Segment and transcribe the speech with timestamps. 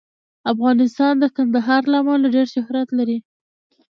[0.51, 3.17] افغانستان د کندهار له امله ډېر شهرت لري.